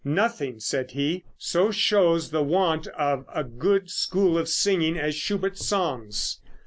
"Nothing," 0.03 0.59
said 0.59 0.89
he, 0.93 1.25
"so 1.37 1.69
shows 1.69 2.31
the 2.31 2.41
want 2.41 2.87
of 2.87 3.23
a 3.31 3.43
good 3.43 3.91
school 3.91 4.35
of 4.35 4.49
singing 4.49 4.97
as 4.97 5.13
Schubert's 5.13 5.63
songs. 5.67 6.39